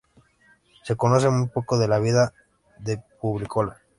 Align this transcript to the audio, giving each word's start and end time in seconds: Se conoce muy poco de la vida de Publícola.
Se 0.81 0.95
conoce 0.95 1.29
muy 1.29 1.47
poco 1.49 1.77
de 1.77 1.87
la 1.87 1.99
vida 1.99 2.33
de 2.79 3.03
Publícola. 3.21 3.77